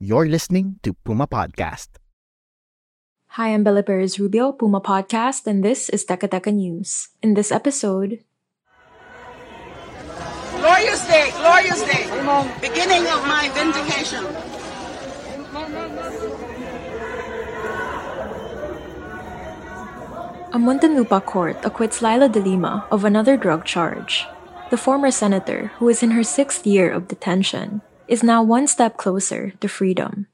[0.00, 2.00] You're listening to Puma Podcast.
[3.36, 7.12] Hi, I'm Bella Perez Rubio, Puma Podcast, and this is Teka Teka News.
[7.20, 8.24] In this episode,
[10.56, 12.08] Glorious day, glorious day.
[12.64, 14.24] Beginning of my vindication.
[20.52, 24.26] a Muntinlupa court acquits Laila de Lima of another drug charge.
[24.70, 28.98] The former senator, who is in her sixth year of detention, is now one step
[28.98, 30.26] closer to freedom.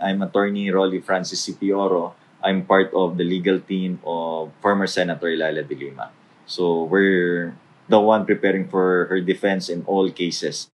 [0.00, 2.16] I'm attorney Rolly Francis Cipioro.
[2.40, 6.12] I'm part of the legal team of former Senator Laila de Lima.
[6.48, 7.56] So we're
[7.88, 10.72] the one preparing for her defense in all cases.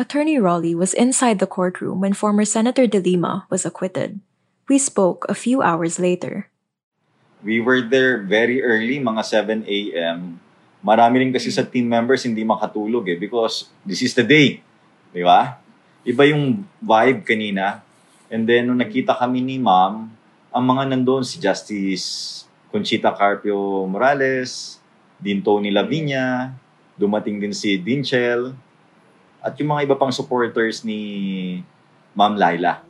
[0.00, 4.16] Attorney Raleigh was inside the courtroom when former Senator de Lima was acquitted.
[4.64, 6.48] We spoke a few hours later.
[7.44, 9.20] We were there very early, mga
[9.60, 10.40] 7 a.m.
[10.80, 14.64] Marami rin kasi sa team members hindi makatulog eh because this is the day.
[15.12, 15.60] Di ba?
[16.00, 17.84] Iba yung vibe kanina.
[18.32, 20.08] And then, nung nakita kami ni ma'am,
[20.48, 24.80] ang mga nandoon si Justice Conchita Carpio Morales,
[25.20, 26.56] Dean Tony Lavinia,
[26.96, 28.56] dumating din si Dinchel,
[29.40, 31.00] at yung mga iba pang supporters ni
[32.12, 32.84] Ma'am Laila.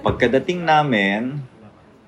[0.00, 1.42] Pagkadating namin,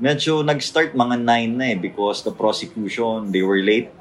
[0.01, 3.93] medyo nag-start mga 9 na eh because the prosecution, they were late.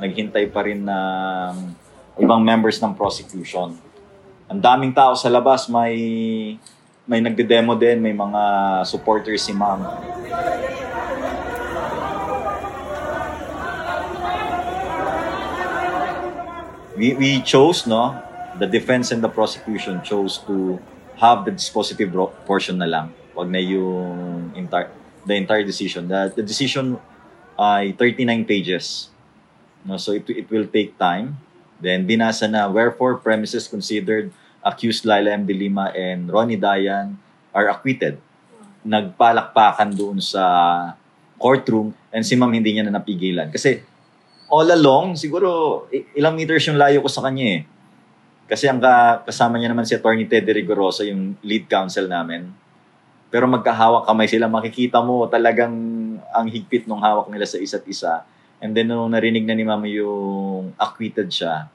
[0.00, 1.54] Naghintay pa rin ng
[2.16, 3.76] ibang members ng prosecution.
[4.48, 5.94] Ang daming tao sa labas, may
[7.10, 8.42] may nagde-demo din, may mga
[8.86, 9.82] supporters si ma'am.
[17.00, 18.12] We, we chose, no,
[18.60, 20.76] the defense and the prosecution chose to
[21.16, 22.12] have the dispositive
[22.44, 23.16] portion na lang.
[23.32, 24.92] Wag na yung entire,
[25.24, 26.12] the entire decision.
[26.12, 27.00] The, the decision
[27.56, 29.08] ay 39 pages.
[29.80, 31.40] No, so it, it will take time.
[31.80, 34.28] Then binasa na, wherefore premises considered
[34.60, 35.48] accused Laila M.
[35.48, 37.16] De Lima and Ronnie Dayan
[37.56, 38.20] are acquitted.
[38.84, 40.44] Nagpalakpakan doon sa
[41.40, 43.48] courtroom and si ma'am hindi niya na napigilan.
[43.48, 43.80] Kasi
[44.50, 45.86] all along, siguro
[46.18, 47.60] ilang meters yung layo ko sa kanya eh.
[48.50, 52.50] Kasi ang ka- kasama niya naman si Attorney Teddy Rigorosa, yung lead counsel namin.
[53.30, 55.70] Pero magkahawak kamay sila, makikita mo talagang
[56.34, 58.26] ang higpit ng hawak nila sa isa't isa.
[58.58, 61.70] And then nung narinig na ni Mama yung acquitted siya,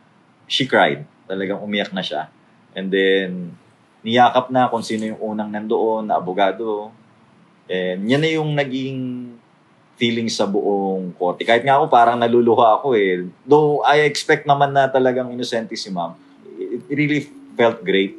[0.51, 1.07] she cried.
[1.25, 2.27] Talagang umiyak na siya.
[2.75, 3.55] And then,
[4.03, 6.91] niyakap na kung sino yung unang nandoon na abogado.
[7.71, 8.99] And yan na yung naging
[9.95, 11.47] feeling sa buong korte.
[11.47, 13.23] Kahit nga ako parang naluluha ako eh.
[13.47, 16.15] Though I expect naman na talagang innocent si ma'am.
[16.59, 18.15] It really felt great.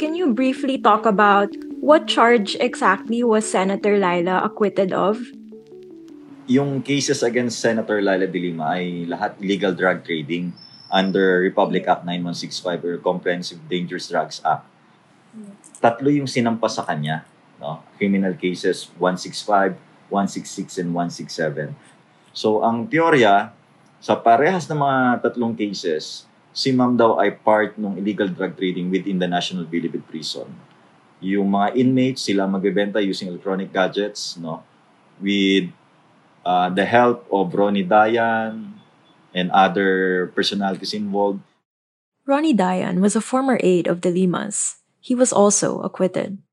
[0.00, 5.20] Can you briefly talk about what charge exactly was Senator Laila acquitted of?
[6.44, 10.52] Yung cases against Senator Laila de Lima ay lahat illegal drug trading
[10.92, 14.68] under Republic Act 9165 or Comprehensive Dangerous Drugs Act.
[15.80, 17.24] Tatlo yung sinampa sa kanya.
[17.64, 17.80] No?
[17.96, 19.80] Criminal cases 165,
[20.12, 21.72] 166, and 167.
[22.36, 23.56] So ang teorya,
[24.04, 28.92] sa parehas ng mga tatlong cases, si ma'am daw ay part ng illegal drug trading
[28.92, 30.52] within the National Bilibid Prison.
[31.24, 34.60] Yung mga inmates, sila magbebenta using electronic gadgets, no?
[35.24, 35.72] With
[36.44, 38.76] uh, the help of Ronnie Dayan
[39.32, 41.40] and other personalities involved.
[42.28, 44.84] Ronnie Dayan was a former aide of De Lima's.
[45.00, 46.44] He was also acquitted.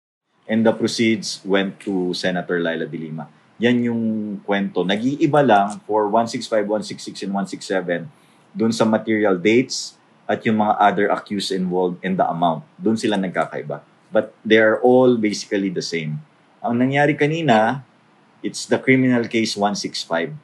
[0.52, 3.32] And the proceeds went to Senator Laila de Lima.
[3.64, 4.04] Yan yung
[4.44, 4.84] kwento.
[4.84, 8.12] Nag-iiba lang for 165, 166, and 167
[8.52, 9.96] dun sa material dates
[10.28, 12.68] at yung mga other accused involved in the amount.
[12.76, 13.80] Dun sila nagkakaiba.
[14.12, 16.20] But they are all basically the same.
[16.60, 17.88] Ang nangyari kanina,
[18.44, 20.36] it's the criminal case 165.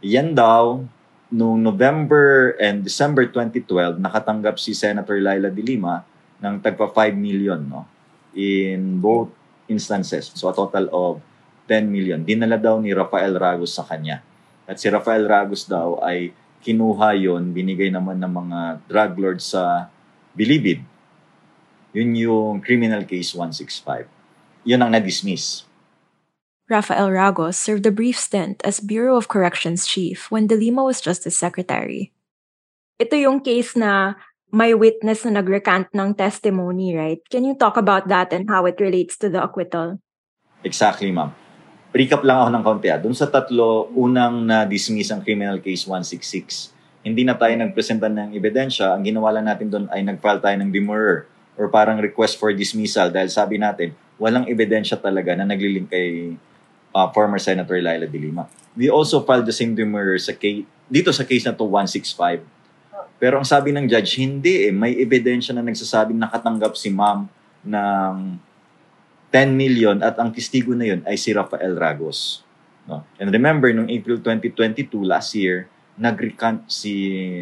[0.00, 0.80] Yan daw,
[1.28, 6.06] noong November and December 2012, nakatanggap si Senator Laila de Lima
[6.40, 7.84] ng tagpa 5 million no,
[8.36, 9.30] in both
[9.70, 10.30] instances.
[10.34, 11.24] So a total of
[11.70, 12.22] 10 million.
[12.22, 14.20] Dinala daw ni Rafael Ragos sa kanya.
[14.68, 16.34] At si Rafael Ragos daw ay
[16.64, 19.88] kinuha yon binigay naman ng mga drug lords sa
[20.32, 20.80] Bilibid.
[21.94, 24.08] Yun yung criminal case 165.
[24.66, 25.68] Yun ang na-dismiss.
[26.64, 31.04] Rafael Ragos served a brief stint as Bureau of Corrections chief when De Lima was
[31.04, 32.10] Justice Secretary.
[32.96, 34.16] Ito yung case na
[34.54, 37.18] may witness na nag-recant ng testimony, right?
[37.26, 39.98] Can you talk about that and how it relates to the acquittal?
[40.62, 41.34] Exactly, ma'am.
[41.90, 42.88] Recap lang ako ng kaunti.
[42.94, 43.02] ah.
[43.02, 46.70] Doon sa tatlo, unang na-dismiss ang criminal case 166.
[47.02, 48.94] Hindi na tayo nagpresenta ng ebidensya.
[48.94, 51.26] Ang ginawa lang natin doon ay nag-file tayo ng demurrer
[51.58, 53.90] or parang request for dismissal dahil sabi natin,
[54.22, 56.38] walang ebidensya talaga na naglilink kay
[56.94, 58.46] uh, former Senator Laila de Lima.
[58.78, 62.53] We also filed the same demurrer sa case, dito sa case na to 165.
[63.24, 64.72] Pero ang sabi ng judge, hindi eh.
[64.76, 67.24] May ebidensya na nagsasabing nakatanggap si ma'am
[67.64, 68.36] ng
[69.32, 72.44] 10 million at ang testigo na yun ay si Rafael Ragos.
[72.84, 73.00] No?
[73.16, 76.92] And remember, noong April 2022, last year, nag-recant si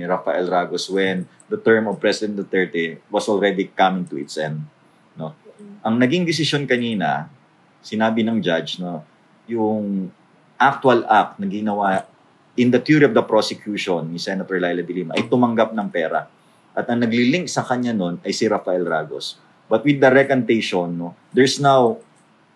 [0.06, 4.62] Rafael Ragos when the term of President Duterte was already coming to its end.
[5.18, 5.34] No?
[5.82, 7.26] Ang naging desisyon kanina,
[7.82, 9.02] sinabi ng judge, no,
[9.50, 10.14] yung
[10.62, 12.06] actual act na ginawa
[12.56, 16.28] in the theory of the prosecution ni Senator Laila de Lima ay tumanggap ng pera.
[16.72, 19.36] At ang naglilink sa kanya nun ay si Rafael Ragos.
[19.68, 22.00] But with the recantation, no, there's now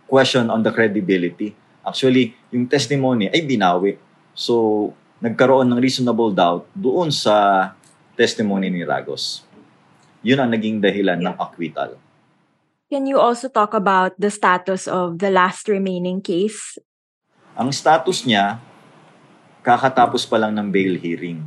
[0.08, 1.56] question on the credibility.
[1.80, 3.96] Actually, yung testimony ay binawi.
[4.36, 7.72] So, nagkaroon ng reasonable doubt doon sa
[8.16, 9.44] testimony ni Ragos.
[10.20, 11.96] Yun ang naging dahilan ng acquittal.
[12.86, 16.78] Can you also talk about the status of the last remaining case?
[17.56, 18.60] Ang status niya,
[19.66, 21.42] kakatapos pa lang ng bail hearing.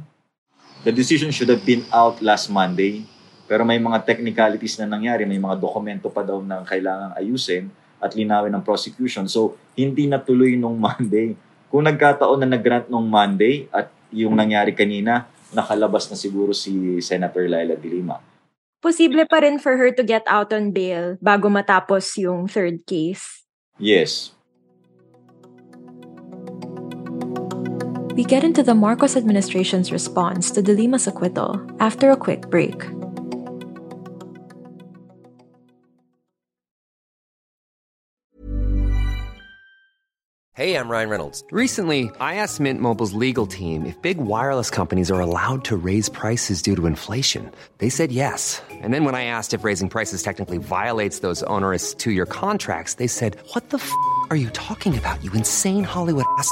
[0.84, 3.08] The decision should have been out last Monday,
[3.48, 7.72] pero may mga technicalities na nangyari, may mga dokumento pa daw na kailangang ayusin
[8.04, 9.24] at linawin ng prosecution.
[9.32, 11.40] So, hindi natuloy nung Monday.
[11.72, 17.48] Kung nagkataon na nag-grant nung Monday at yung nangyari kanina, nakalabas na siguro si Senator
[17.48, 18.20] Laila de Lima.
[18.84, 23.48] Posible pa rin for her to get out on bail bago matapos yung third case.
[23.80, 24.39] Yes.
[28.14, 32.82] We get into the Marcos administration's response to De Lima's acquittal after a quick break.
[40.60, 41.42] Hey, I'm Ryan Reynolds.
[41.52, 46.10] Recently, I asked Mint Mobile's legal team if big wireless companies are allowed to raise
[46.10, 47.50] prices due to inflation.
[47.78, 48.62] They said yes.
[48.70, 52.96] And then when I asked if raising prices technically violates those onerous two year contracts,
[52.96, 53.90] they said, What the f
[54.32, 56.52] are you talking about, you insane Hollywood ass?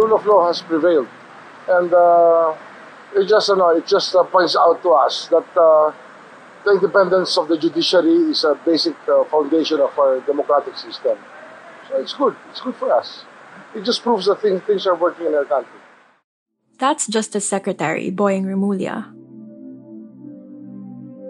[0.00, 1.08] Rule of law has prevailed.
[1.68, 2.56] And uh,
[3.14, 5.92] it just, uh, no, it just uh, points out to us that uh,
[6.64, 11.18] the independence of the judiciary is a basic uh, foundation of our democratic system.
[11.88, 12.36] So it's good.
[12.50, 13.24] It's good for us.
[13.74, 15.78] It just proves that things, things are working in our country.
[16.78, 19.12] That's Justice Secretary Boying Remulla.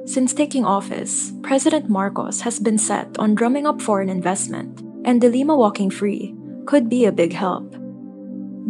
[0.06, 5.28] Since taking office, President Marcos has been set on drumming up foreign investment, and De
[5.28, 6.34] Lima walking free
[6.66, 7.74] could be a big help.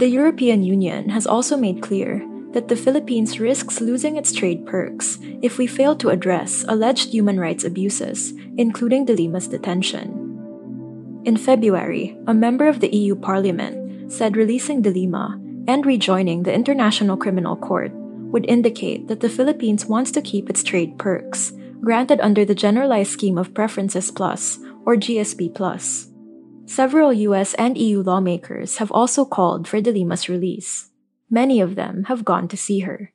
[0.01, 5.19] The European Union has also made clear that the Philippines risks losing its trade perks
[5.43, 11.21] if we fail to address alleged human rights abuses, including De Lima's detention.
[11.27, 15.39] In February, a member of the EU Parliament said releasing De Lima
[15.69, 17.93] and rejoining the International Criminal Court
[18.33, 21.53] would indicate that the Philippines wants to keep its trade perks,
[21.83, 26.10] granted under the Generalized Scheme of Preferences Plus, or GSP Plus.
[26.71, 30.95] Several US and EU lawmakers have also called for De Lima's release.
[31.29, 33.11] Many of them have gone to see her.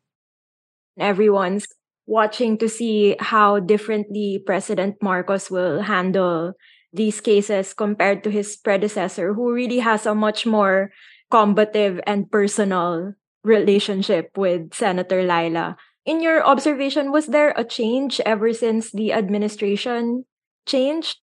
[1.00, 1.64] Everyone's
[2.06, 6.52] watching to see how differently President Marcos will handle
[6.92, 10.92] these cases compared to his predecessor, who really has a much more
[11.32, 13.14] combative and personal
[13.46, 15.78] relationship with Senator Laila.
[16.04, 20.26] In your observation, was there a change ever since the administration
[20.68, 21.24] changed?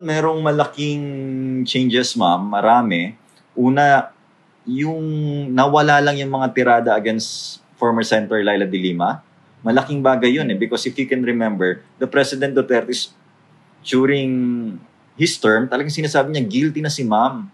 [0.00, 1.04] Merong malaking
[1.68, 2.48] changes, ma'am.
[2.48, 3.12] Marami.
[3.52, 4.08] Una,
[4.64, 5.04] yung
[5.52, 9.20] nawala lang yung mga tirada against former Senator Laila de Lima.
[9.60, 10.56] Malaking bagay yun eh.
[10.56, 13.12] Because if you can remember, the President Duterte
[13.84, 14.32] during
[15.20, 17.44] his term, talagang sinasabi niya, guilty na si ma'am.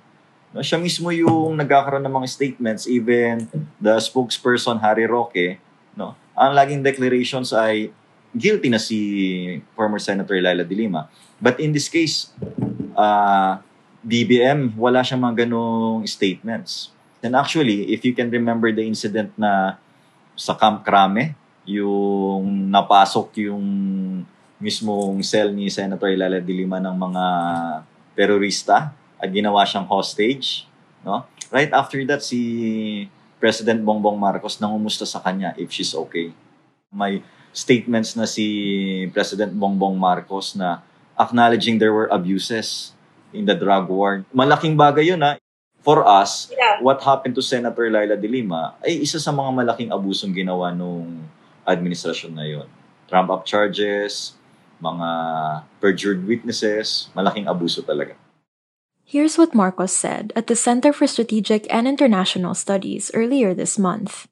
[0.55, 3.51] No, siya mismo yung nagkakaroon ng mga statements, even
[3.83, 5.59] the spokesperson, Harry Roque,
[5.99, 7.91] no, ang laging declarations ay
[8.33, 8.99] guilty na si
[9.77, 11.09] former Senator Laila de Lima.
[11.39, 12.33] But in this case,
[12.97, 13.61] uh,
[14.07, 16.95] BBM, wala siyang mga ganong statements.
[17.21, 19.77] And actually, if you can remember the incident na
[20.39, 21.35] sa Camp Crame,
[21.67, 23.67] yung napasok yung
[24.63, 27.25] mismong cell ni Senator Laila de Lima ng mga
[28.17, 30.65] terorista at ginawa siyang hostage.
[31.05, 31.27] No?
[31.53, 32.41] Right after that, si
[33.37, 36.33] President Bongbong Marcos nangumusta sa kanya if she's okay.
[36.89, 37.21] May
[37.57, 38.45] statements na si
[39.17, 40.85] President Bongbong Marcos na
[41.17, 42.93] acknowledging there were abuses
[43.33, 44.29] in the drug war.
[44.37, 45.41] Malaking bagay yun ha.
[45.81, 46.83] For us, Yeah.
[46.85, 51.25] what happened to Senator Laila de Lima ay isa sa mga malaking abusong ginawa nung
[51.65, 52.69] administrasyon na yun.
[53.09, 54.35] Trump up charges,
[54.83, 55.09] mga
[55.81, 58.19] perjured witnesses, malaking abuso talaga.
[59.07, 64.27] Here's what Marcos said at the Center for Strategic and International Studies earlier this month.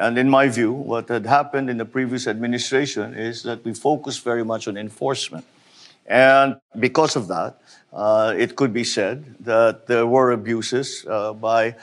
[0.00, 4.24] And in my view, what had happened in the previous administration is that we focused
[4.24, 5.44] very much on enforcement.
[6.06, 7.60] And because of that,
[7.92, 11.76] uh, it could be said that there were abuses uh, by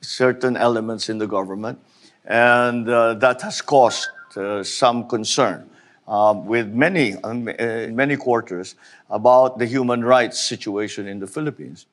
[0.00, 1.78] certain elements in the government,
[2.24, 5.68] and uh, that has caused uh, some concern
[6.08, 8.74] uh, with many, um, many quarters
[9.10, 11.84] about the human rights situation in the Philippines.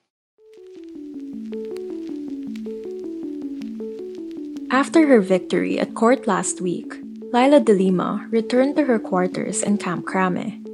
[4.69, 6.93] After her victory at court last week,
[7.31, 10.65] Lila de Lima returned to her quarters in Camp Crame.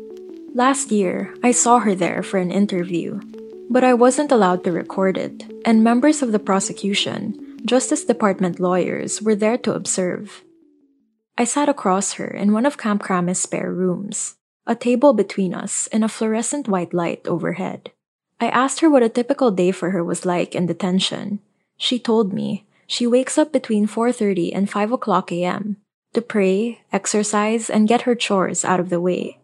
[0.55, 3.21] Last year, I saw her there for an interview,
[3.69, 9.21] but I wasn't allowed to record it, and members of the prosecution, Justice Department lawyers,
[9.21, 10.43] were there to observe.
[11.38, 15.85] I sat across her in one of Camp Crame's spare rooms, a table between us
[15.93, 17.91] and a fluorescent white light overhead.
[18.41, 21.39] I asked her what a typical day for her was like in detention.
[21.77, 25.77] She told me she wakes up between 4:30 and 5 o'clock a.m.
[26.13, 29.39] to pray, exercise, and get her chores out of the way.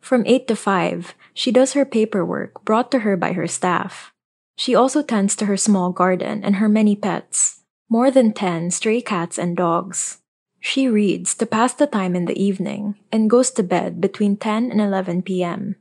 [0.00, 4.12] From 8 to 5, she does her paperwork brought to her by her staff.
[4.56, 9.00] She also tends to her small garden and her many pets, more than 10 stray
[9.00, 10.18] cats and dogs.
[10.60, 14.70] She reads to pass the time in the evening and goes to bed between 10
[14.70, 15.76] and 11 p.m.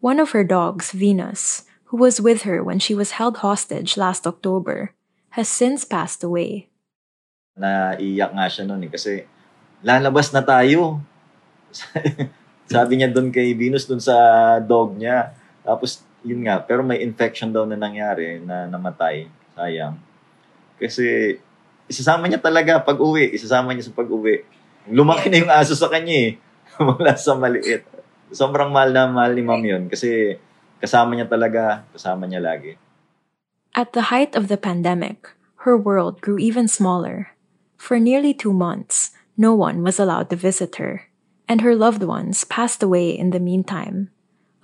[0.00, 4.26] One of her dogs, Venus, who was with her when she was held hostage last
[4.26, 4.92] October,
[5.38, 6.66] has since passed away.
[7.54, 9.22] Naiyak nga siya noon eh kasi
[9.86, 10.98] lalabas na tayo.
[12.74, 14.14] Sabi niya doon kay Venus doon sa
[14.58, 15.30] dog niya.
[15.62, 19.30] Tapos yun nga, pero may infection daw na nangyari na namatay.
[19.54, 19.96] Sayang.
[20.76, 21.38] Kasi
[21.86, 23.30] isasama niya talaga pag uwi.
[23.30, 24.42] Isasama niya sa pag uwi.
[24.90, 26.30] Lumaki na yung aso sa kanya eh.
[26.82, 27.86] Mula sa maliit.
[28.34, 29.82] Sobrang mahal na mahal ni ma'am yun.
[29.86, 30.36] Kasi
[30.82, 31.86] kasama niya talaga.
[31.94, 32.87] Kasama niya lagi.
[33.74, 35.28] At the height of the pandemic,
[35.66, 37.36] her world grew even smaller.
[37.76, 41.08] For nearly two months, no one was allowed to visit her,
[41.48, 44.10] and her loved ones passed away in the meantime.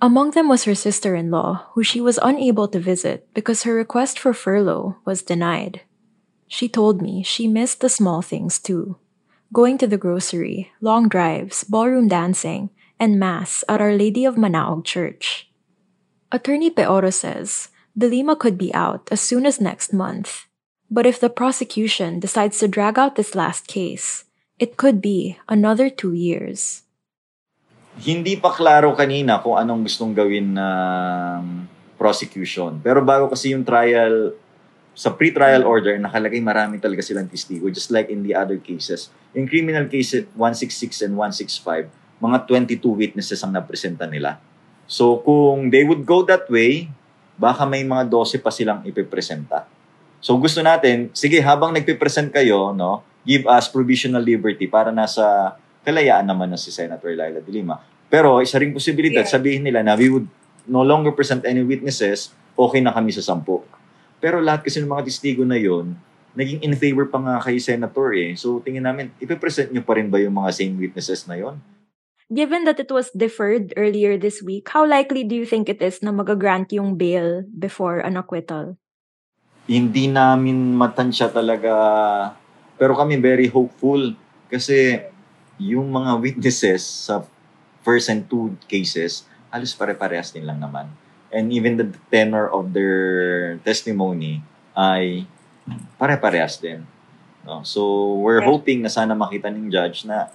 [0.01, 3.73] Among them was her sister in law, who she was unable to visit because her
[3.73, 5.81] request for furlough was denied.
[6.47, 8.97] She told me she missed the small things too
[9.53, 12.69] going to the grocery, long drives, ballroom dancing,
[12.99, 15.49] and Mass at Our Lady of Manaog Church.
[16.29, 20.51] Attorney Peoro says Lima could be out as soon as next month.
[20.91, 24.27] But if the prosecution decides to drag out this last case,
[24.59, 26.83] it could be another two years.
[27.95, 31.47] Hindi pa klaro kanina kung anong gustong gawin ng um,
[31.95, 32.83] prosecution.
[32.83, 34.35] Pero bago kasi yung trial,
[34.91, 39.07] sa pre-trial order, nakalagay marami talaga silang testigo, just like in the other cases.
[39.31, 41.87] In criminal cases 166 and 165,
[42.19, 44.43] mga 22 witnesses ang napresenta nila.
[44.83, 46.91] So kung they would go that way,
[47.35, 49.67] baka may mga 12 pa silang ipipresenta.
[50.23, 56.25] So gusto natin, sige, habang nagpipresent kayo, no, give us provisional liberty para nasa kalayaan
[56.25, 57.77] naman na si Senator Laila de Lima.
[58.09, 60.25] Pero isa ring posibilidad, sabihin nila na we would
[60.65, 63.61] no longer present any witnesses, okay na kami sa sampu.
[64.17, 65.93] Pero lahat kasi ng mga testigo na yon
[66.35, 68.35] naging in favor pa nga kay Senator eh.
[68.35, 71.55] So tingin namin, ipipresent nyo pa rin ba yung mga same witnesses na yon?
[72.33, 76.01] Given that it was deferred earlier this week, how likely do you think it is
[76.01, 78.81] na magagrant yung bail before an acquittal?
[79.65, 81.73] hindi namin matansya talaga.
[82.77, 84.13] Pero kami very hopeful
[84.49, 85.01] kasi
[85.57, 87.25] yung mga witnesses sa
[87.81, 90.89] first and two cases, halos pare-parehas din lang naman.
[91.33, 94.45] And even the tenor of their testimony
[94.77, 95.25] ay
[95.97, 96.85] pare-parehas din.
[97.45, 97.61] No?
[97.65, 100.29] So, we're hoping na sana makita ng judge na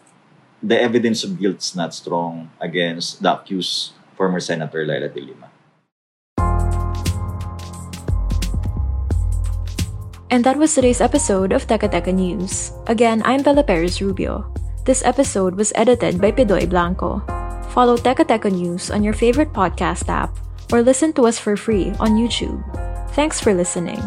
[0.62, 5.49] the evidence of guilt is not strong against the accused former Senator Laila de Lima.
[10.31, 12.71] And that was today's episode of Teka Teka News.
[12.87, 14.47] Again, I'm Bella Perez Rubio.
[14.85, 17.19] This episode was edited by Pidoy Blanco.
[17.75, 20.31] Follow Teka Teka News on your favorite podcast app
[20.71, 22.62] or listen to us for free on YouTube.
[23.11, 23.99] Thanks for listening.